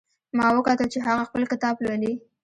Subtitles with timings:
[0.37, 2.13] ما وکتل چې هغه خپل کتاب لولي